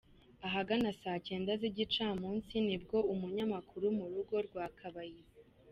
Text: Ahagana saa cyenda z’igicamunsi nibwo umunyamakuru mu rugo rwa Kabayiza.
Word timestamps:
Ahagana 0.47 0.89
saa 1.01 1.19
cyenda 1.27 1.51
z’igicamunsi 1.61 2.55
nibwo 2.67 2.97
umunyamakuru 3.13 3.85
mu 3.97 4.05
rugo 4.11 4.35
rwa 4.47 4.65
Kabayiza. 4.77 5.39